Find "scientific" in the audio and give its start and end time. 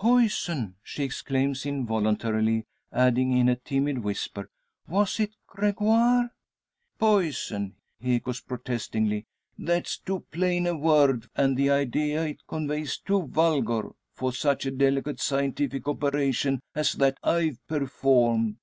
15.20-15.88